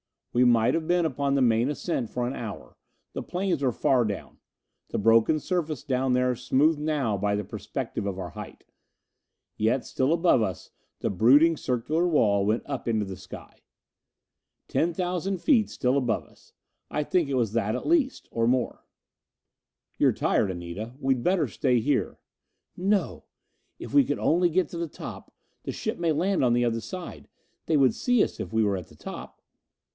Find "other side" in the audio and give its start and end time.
26.65-27.27